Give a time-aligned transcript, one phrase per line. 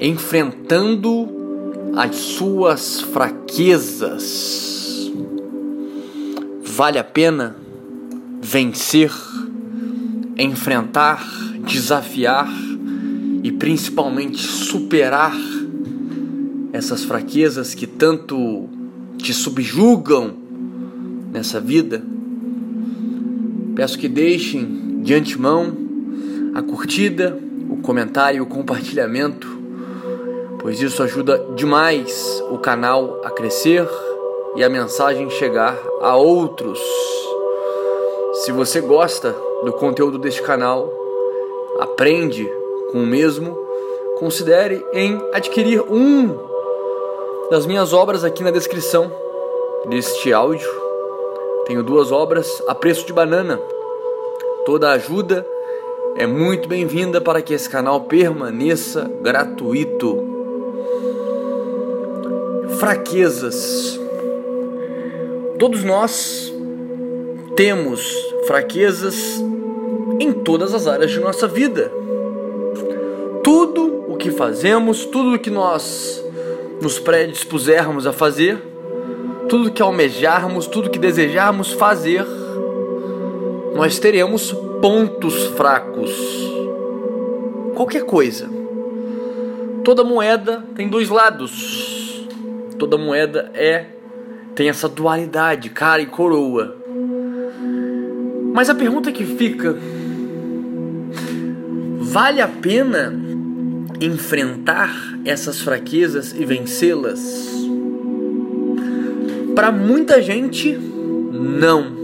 [0.00, 1.28] enfrentando
[1.96, 4.66] as suas fraquezas.
[6.62, 7.56] Vale a pena
[8.42, 9.10] vencer,
[10.36, 11.26] enfrentar,
[11.66, 12.48] desafiar
[13.42, 15.36] e principalmente superar
[16.72, 18.68] essas fraquezas que tanto
[19.16, 20.34] te subjugam
[21.32, 22.04] nessa vida.
[23.74, 25.74] Peço que deixem de antemão
[26.54, 27.38] a curtida,
[27.68, 29.55] o comentário o compartilhamento,
[30.66, 33.88] pois isso ajuda demais o canal a crescer
[34.56, 36.80] e a mensagem chegar a outros.
[38.42, 40.92] Se você gosta do conteúdo deste canal,
[41.78, 42.52] aprende
[42.90, 43.56] com o mesmo,
[44.18, 46.36] considere em adquirir um
[47.48, 49.08] das minhas obras aqui na descrição
[49.88, 50.68] deste áudio.
[51.66, 53.60] Tenho duas obras a preço de banana.
[54.64, 55.46] Toda ajuda
[56.16, 60.35] é muito bem-vinda para que esse canal permaneça gratuito.
[62.78, 63.98] Fraquezas.
[65.58, 66.52] Todos nós
[67.56, 68.14] temos
[68.46, 69.42] fraquezas
[70.20, 71.90] em todas as áreas de nossa vida.
[73.42, 76.22] Tudo o que fazemos, tudo o que nós
[76.82, 78.62] nos predispusermos a fazer,
[79.48, 82.26] tudo que almejarmos, tudo que desejarmos fazer,
[83.74, 84.52] nós teremos
[84.82, 86.12] pontos fracos.
[87.74, 88.50] Qualquer coisa.
[89.82, 91.95] Toda moeda tem dois lados.
[92.78, 93.86] Toda moeda é
[94.54, 96.76] tem essa dualidade, cara e coroa.
[98.54, 99.76] Mas a pergunta que fica:
[101.98, 103.14] vale a pena
[104.00, 107.54] enfrentar essas fraquezas e vencê-las?
[109.54, 111.94] Para muita gente, não.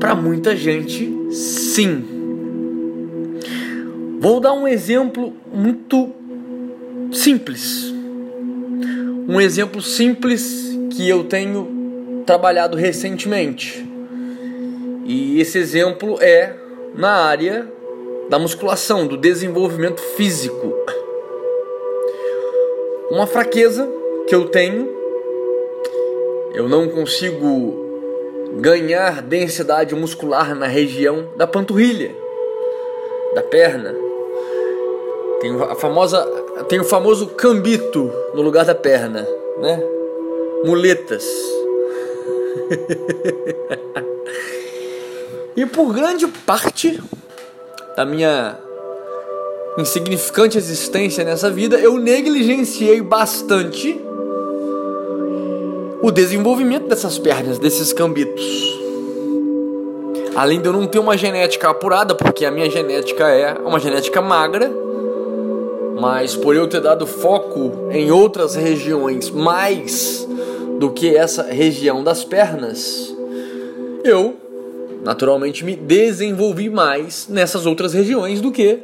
[0.00, 2.04] Para muita gente, sim.
[4.18, 6.10] Vou dar um exemplo muito
[7.12, 7.93] simples.
[9.26, 13.84] Um exemplo simples que eu tenho trabalhado recentemente.
[15.06, 16.54] E esse exemplo é
[16.94, 17.66] na área
[18.28, 20.74] da musculação, do desenvolvimento físico.
[23.10, 23.88] Uma fraqueza
[24.26, 24.88] que eu tenho,
[26.54, 27.84] eu não consigo
[28.60, 32.14] ganhar densidade muscular na região da panturrilha,
[33.34, 33.94] da perna.
[35.40, 36.24] Tem a famosa,
[36.68, 39.26] tem o famoso cambito no lugar da perna,
[39.60, 39.82] né?
[40.64, 41.24] Muletas.
[45.56, 47.00] E por grande parte
[47.96, 48.58] da minha
[49.78, 54.00] insignificante existência nessa vida, eu negligenciei bastante
[56.02, 58.44] o desenvolvimento dessas pernas, desses cambitos.
[60.34, 64.20] Além de eu não ter uma genética apurada, porque a minha genética é uma genética
[64.20, 64.68] magra,
[66.04, 70.28] mas por eu ter dado foco em outras regiões mais
[70.78, 73.10] do que essa região das pernas,
[74.04, 74.34] eu
[75.02, 78.80] naturalmente me desenvolvi mais nessas outras regiões do que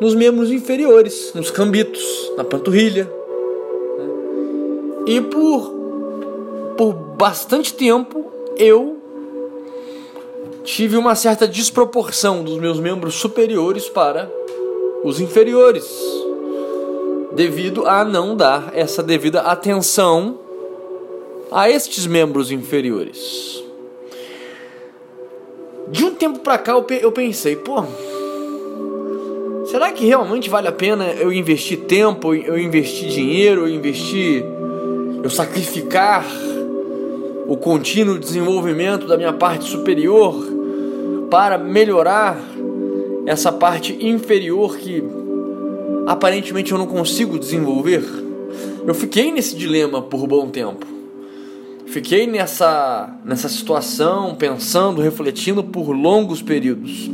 [0.00, 2.02] nos membros inferiores, nos cambitos,
[2.36, 3.04] na panturrilha.
[3.04, 4.08] Né?
[5.06, 5.70] E por,
[6.76, 8.26] por bastante tempo
[8.56, 8.96] eu
[10.64, 14.28] tive uma certa desproporção dos meus membros superiores para
[15.06, 15.88] os inferiores,
[17.32, 20.36] devido a não dar essa devida atenção
[21.48, 23.62] a estes membros inferiores.
[25.86, 27.84] De um tempo pra cá eu pensei, pô,
[29.66, 34.44] será que realmente vale a pena eu investir tempo, eu investir dinheiro, eu investir,
[35.22, 36.26] eu sacrificar
[37.46, 40.34] o contínuo desenvolvimento da minha parte superior
[41.30, 42.55] para melhorar
[43.26, 45.02] essa parte inferior que
[46.06, 48.02] aparentemente eu não consigo desenvolver?
[48.86, 50.86] Eu fiquei nesse dilema por bom tempo.
[51.86, 57.10] Fiquei nessa, nessa situação, pensando, refletindo por longos períodos.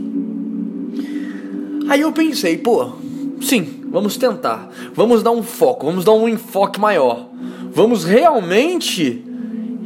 [1.88, 2.92] Aí eu pensei, pô,
[3.40, 4.70] sim, vamos tentar.
[4.94, 7.28] Vamos dar um foco, vamos dar um enfoque maior.
[7.72, 9.24] Vamos realmente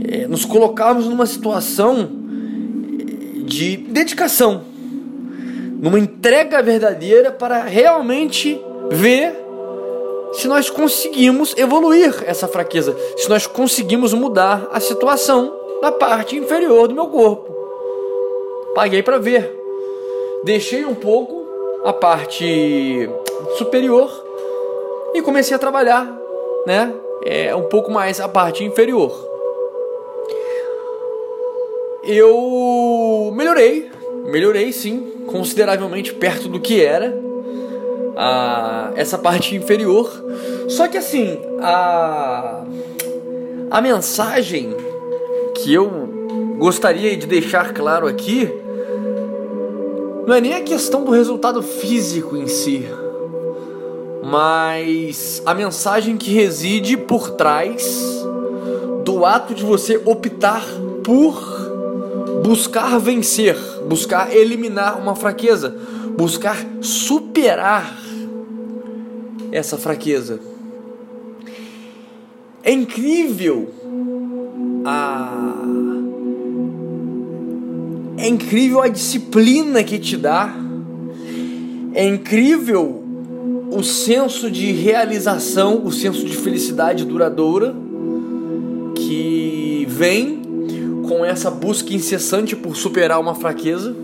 [0.04, 2.08] é, nos colocarmos numa situação
[3.44, 4.62] de dedicação,
[5.86, 8.60] numa entrega verdadeira para realmente
[8.90, 9.32] ver
[10.32, 16.88] se nós conseguimos evoluir essa fraqueza, se nós conseguimos mudar a situação da parte inferior
[16.88, 17.54] do meu corpo.
[18.74, 19.48] Paguei para ver.
[20.42, 21.46] Deixei um pouco
[21.84, 23.08] a parte
[23.56, 24.10] superior
[25.14, 26.20] e comecei a trabalhar,
[26.66, 26.92] né?
[27.24, 29.12] É um pouco mais a parte inferior.
[32.02, 33.88] Eu melhorei,
[34.24, 37.16] melhorei sim, consideravelmente perto do que era
[38.16, 40.10] a essa parte inferior.
[40.68, 42.64] Só que assim, a
[43.70, 44.74] a mensagem
[45.54, 45.90] que eu
[46.56, 48.50] gostaria de deixar claro aqui
[50.26, 52.86] não é nem a questão do resultado físico em si,
[54.24, 58.24] mas a mensagem que reside por trás
[59.04, 60.64] do ato de você optar
[61.04, 61.55] por
[62.42, 63.56] buscar vencer,
[63.88, 65.76] buscar eliminar uma fraqueza,
[66.16, 67.98] buscar superar
[69.52, 70.40] essa fraqueza.
[72.62, 73.70] É incrível
[74.84, 75.32] a
[78.18, 80.54] é incrível a disciplina que te dá.
[81.92, 83.04] É incrível
[83.70, 87.74] o senso de realização, o senso de felicidade duradoura
[88.96, 90.45] que vem
[91.06, 93.94] com essa busca incessante por superar uma fraqueza.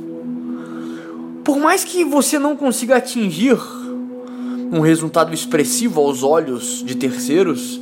[1.44, 3.58] Por mais que você não consiga atingir
[4.72, 7.80] um resultado expressivo aos olhos de terceiros,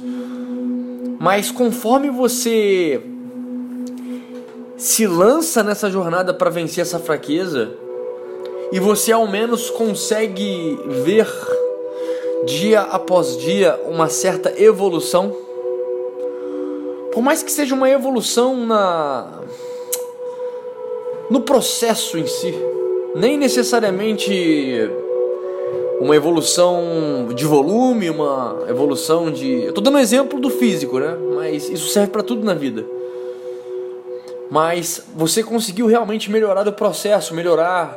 [1.19, 3.01] mas conforme você
[4.77, 7.71] se lança nessa jornada para vencer essa fraqueza
[8.73, 11.29] e você ao menos consegue ver
[12.47, 15.37] dia após dia uma certa evolução,
[17.13, 19.41] por mais que seja uma evolução na
[21.29, 22.55] no processo em si,
[23.15, 24.91] nem necessariamente
[26.01, 29.65] uma evolução de volume, uma evolução de.
[29.65, 31.17] Eu tô dando um exemplo do físico, né?
[31.37, 32.85] Mas isso serve para tudo na vida
[34.51, 37.97] mas você conseguiu realmente melhorar o processo, melhorar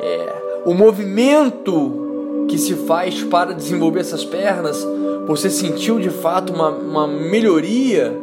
[0.00, 4.84] é, o movimento que se faz para desenvolver essas pernas.
[5.26, 8.20] Você sentiu de fato uma, uma melhoria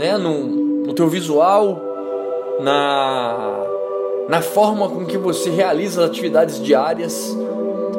[0.00, 0.46] né, no,
[0.86, 1.78] no teu visual,
[2.62, 3.66] na,
[4.30, 7.36] na forma com que você realiza as atividades diárias.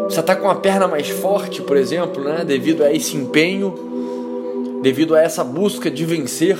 [0.09, 5.13] Você está com a perna mais forte, por exemplo, né, devido a esse empenho, devido
[5.15, 6.57] a essa busca de vencer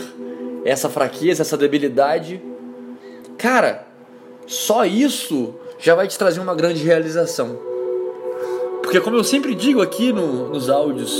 [0.64, 2.40] essa fraqueza, essa debilidade.
[3.36, 3.88] Cara,
[4.46, 7.58] só isso já vai te trazer uma grande realização.
[8.84, 11.12] Porque, como eu sempre digo aqui no, nos áudios,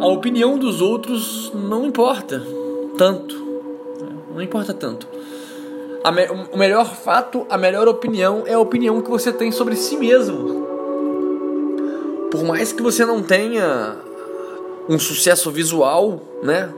[0.00, 2.61] a opinião dos outros não importa
[2.96, 3.34] tanto.
[4.34, 5.06] Não importa tanto.
[6.12, 9.96] Me, o melhor fato, a melhor opinião é a opinião que você tem sobre si
[9.96, 10.66] mesmo.
[12.30, 13.96] Por mais que você não tenha
[14.88, 16.72] um sucesso visual, né?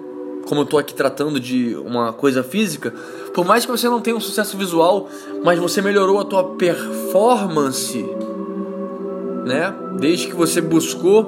[0.45, 2.93] como eu tô aqui tratando de uma coisa física,
[3.33, 5.09] por mais que você não tenha um sucesso visual,
[5.43, 8.05] mas você melhorou a tua performance,
[9.45, 9.75] né?
[9.99, 11.25] Desde que você buscou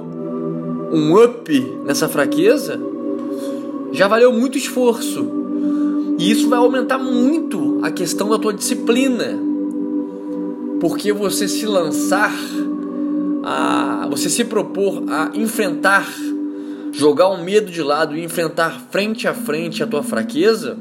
[0.92, 2.78] um up nessa fraqueza,
[3.96, 5.26] já valeu muito esforço.
[6.19, 9.38] E isso vai aumentar muito a questão da tua disciplina.
[10.78, 12.34] Porque você se lançar
[13.43, 16.06] a você se propor a enfrentar
[16.93, 20.76] jogar o medo de lado e enfrentar frente a frente a tua fraqueza,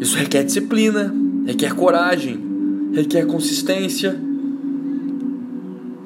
[0.00, 1.14] isso requer disciplina,
[1.46, 4.18] requer coragem, requer consistência,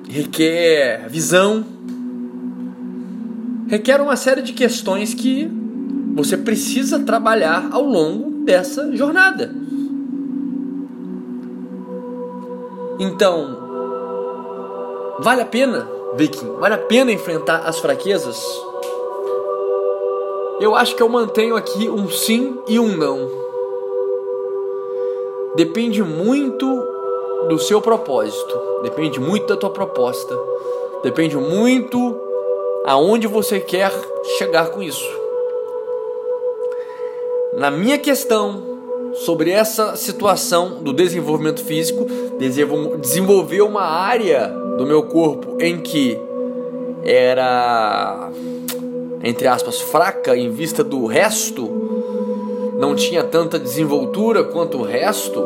[0.09, 1.65] requer visão,
[3.69, 5.66] requer uma série de questões que
[6.17, 9.55] você precisa trabalhar ao longo dessa jornada.
[12.99, 13.59] Então,
[15.21, 18.43] vale a pena, Viking, vale a pena enfrentar as fraquezas?
[20.59, 23.29] Eu acho que eu mantenho aqui um sim e um não.
[25.55, 26.67] Depende muito
[27.51, 30.35] do seu propósito, depende muito da tua proposta,
[31.03, 32.19] depende muito
[32.87, 33.93] aonde você quer
[34.39, 35.16] chegar com isso.
[37.57, 38.63] Na minha questão
[39.15, 42.07] sobre essa situação do desenvolvimento físico,
[43.01, 46.19] desenvolver uma área do meu corpo em que
[47.03, 48.31] era
[49.23, 51.69] entre aspas, fraca em vista do resto,
[52.79, 55.43] não tinha tanta desenvoltura quanto o resto,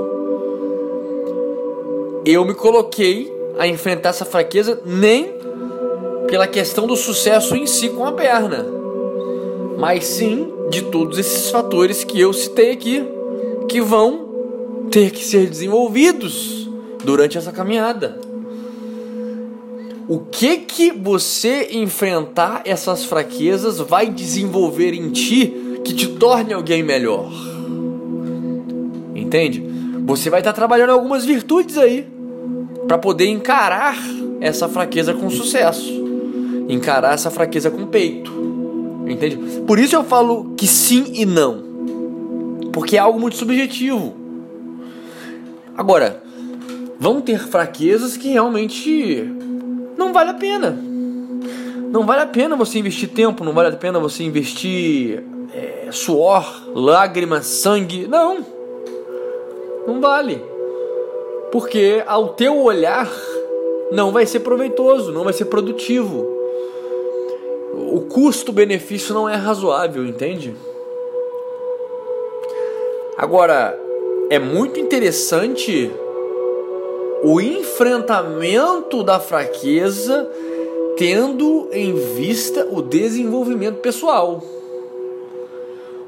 [2.24, 5.32] eu me coloquei a enfrentar essa fraqueza nem
[6.28, 8.66] pela questão do sucesso em si com a perna,
[9.80, 13.02] mas sim de todos esses fatores que eu citei aqui,
[13.66, 14.28] que vão
[14.90, 16.68] ter que ser desenvolvidos
[17.02, 18.20] durante essa caminhada.
[20.06, 26.82] O que que você enfrentar essas fraquezas vai desenvolver em ti que te torne alguém
[26.82, 27.30] melhor?
[29.14, 29.64] Entende?
[30.04, 32.06] Você vai estar trabalhando algumas virtudes aí
[32.86, 33.96] para poder encarar
[34.40, 35.90] essa fraqueza com sucesso,
[36.68, 38.39] encarar essa fraqueza com peito.
[39.10, 39.36] Entende?
[39.66, 41.62] Por isso eu falo que sim e não.
[42.72, 44.14] Porque é algo muito subjetivo.
[45.76, 46.22] Agora,
[46.98, 49.24] vão ter fraquezas que realmente
[49.96, 50.78] não vale a pena.
[51.90, 56.70] Não vale a pena você investir tempo, não vale a pena você investir é, suor,
[56.74, 58.06] lágrimas, sangue.
[58.06, 58.44] Não.
[59.86, 60.40] Não vale.
[61.50, 63.10] Porque ao teu olhar
[63.90, 66.29] não vai ser proveitoso, não vai ser produtivo.
[67.90, 70.54] O custo-benefício não é razoável, entende?
[73.18, 73.78] Agora,
[74.30, 75.90] é muito interessante
[77.22, 80.30] o enfrentamento da fraqueza
[80.96, 84.42] tendo em vista o desenvolvimento pessoal.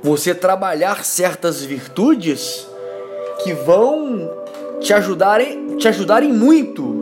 [0.02, 2.66] Você trabalhar certas virtudes
[3.42, 4.30] que vão
[4.80, 7.01] te ajudarem, te ajudarem muito,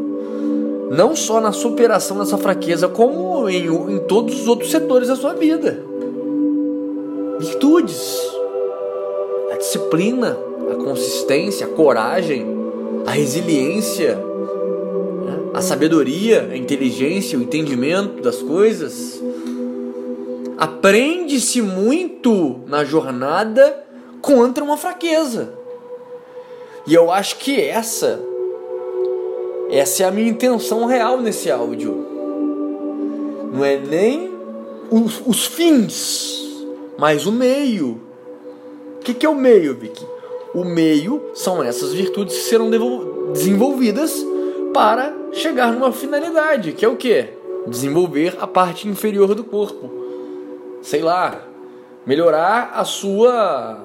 [0.91, 5.33] não só na superação dessa fraqueza, como em, em todos os outros setores da sua
[5.33, 5.85] vida.
[7.39, 8.21] Virtudes,
[9.53, 10.37] a disciplina,
[10.73, 12.45] a consistência, a coragem,
[13.07, 15.39] a resiliência, né?
[15.55, 19.23] a sabedoria, a inteligência, o entendimento das coisas.
[20.59, 23.85] Aprende-se muito na jornada
[24.21, 25.55] contra uma fraqueza.
[26.85, 28.30] E eu acho que essa
[29.71, 32.07] essa é a minha intenção real nesse áudio.
[33.53, 34.31] Não é nem
[34.91, 36.67] os, os fins,
[36.99, 38.01] mas o meio.
[38.97, 40.05] O que, que é o meio, Vicky?
[40.55, 42.69] O meio são essas virtudes que serão
[43.33, 44.25] desenvolvidas
[44.75, 47.29] para chegar numa finalidade, que é o que?
[47.67, 49.91] Desenvolver a parte inferior do corpo.
[50.83, 51.43] Sei lá,
[52.05, 53.79] melhorar a sua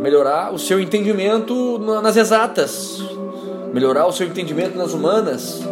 [0.00, 3.00] melhorar o seu entendimento nas exatas,
[3.72, 5.62] melhorar o seu entendimento nas humanas,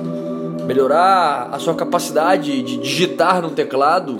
[0.67, 4.19] melhorar a sua capacidade de digitar no teclado.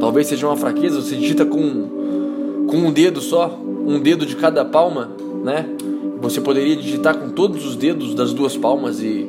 [0.00, 4.64] Talvez seja uma fraqueza, você digita com, com um dedo só, um dedo de cada
[4.64, 5.10] palma,
[5.44, 5.66] né?
[6.20, 9.28] Você poderia digitar com todos os dedos das duas palmas e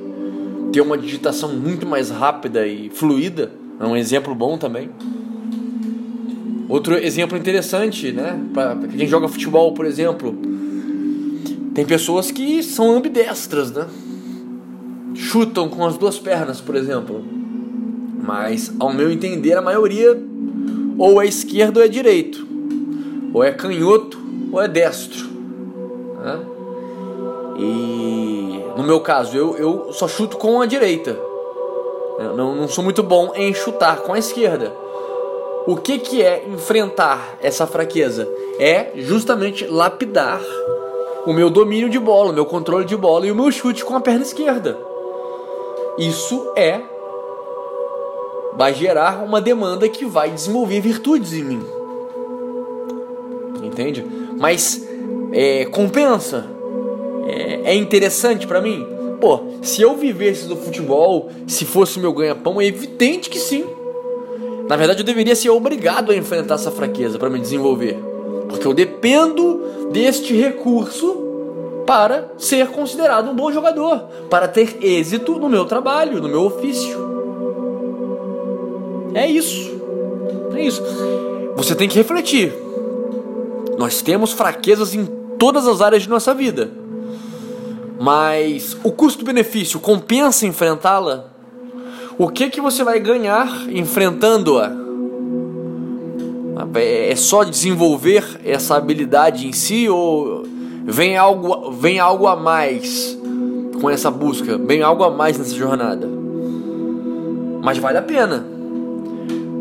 [0.71, 3.51] ter uma digitação muito mais rápida e fluida.
[3.79, 4.89] É um exemplo bom também.
[6.69, 8.39] Outro exemplo interessante, né?
[8.53, 10.35] Para quem joga futebol, por exemplo,
[11.77, 13.85] tem pessoas que são ambidestras, né?
[15.13, 17.23] Chutam com as duas pernas, por exemplo.
[18.19, 20.19] Mas, ao meu entender, a maioria
[20.97, 22.47] ou é esquerdo ou é direito,
[23.31, 24.17] ou é canhoto
[24.51, 25.27] ou é destro.
[26.19, 26.39] Né?
[27.59, 31.11] E no meu caso, eu, eu só chuto com a direita.
[32.17, 34.73] Eu não, não sou muito bom em chutar com a esquerda.
[35.67, 38.27] O que, que é enfrentar essa fraqueza?
[38.57, 40.41] É justamente lapidar
[41.27, 43.93] o meu domínio de bola, o meu controle de bola e o meu chute com
[43.93, 44.79] a perna esquerda.
[45.97, 46.79] Isso é
[48.55, 51.63] vai gerar uma demanda que vai desenvolver virtudes em mim.
[53.61, 54.05] Entende?
[54.39, 54.87] Mas
[55.33, 56.47] é, compensa.
[57.27, 58.87] É, é interessante para mim.
[59.19, 63.65] Pô, se eu vivesse do futebol, se fosse meu ganha-pão, é evidente que sim.
[64.69, 67.97] Na verdade, eu deveria ser obrigado a enfrentar essa fraqueza para me desenvolver.
[68.47, 71.23] Porque eu dependo deste recurso
[71.85, 77.07] para ser considerado um bom jogador, para ter êxito no meu trabalho, no meu ofício.
[79.13, 79.81] É isso.
[80.53, 80.83] É isso.
[81.55, 82.53] Você tem que refletir.
[83.77, 85.05] Nós temos fraquezas em
[85.37, 86.69] todas as áreas de nossa vida.
[87.99, 91.31] Mas o custo-benefício compensa enfrentá-la?
[92.17, 94.86] O que que você vai ganhar enfrentando-a?
[96.75, 100.43] É só desenvolver essa habilidade em si ou
[100.85, 103.17] vem algo, vem algo a mais
[103.79, 104.57] com essa busca?
[104.57, 106.07] Vem algo a mais nessa jornada?
[107.63, 108.45] Mas vale a pena.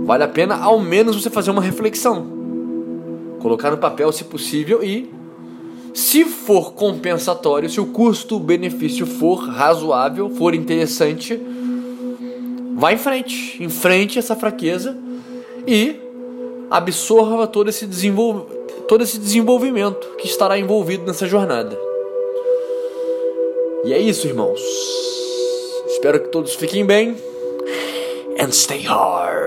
[0.05, 2.27] Vale a pena ao menos você fazer uma reflexão.
[3.41, 5.13] Colocar no papel se possível e
[5.93, 11.41] se for compensatório, se o custo-benefício for razoável, for interessante,
[12.77, 14.99] Vá em frente, enfrente essa fraqueza
[15.67, 15.97] e
[16.77, 18.47] absorva todo esse, desenvol...
[18.89, 21.79] todo esse desenvolvimento que estará envolvido nessa jornada.
[23.85, 24.61] E é isso, irmãos.
[25.87, 27.17] Espero que todos fiquem bem.
[28.39, 29.46] And stay hard.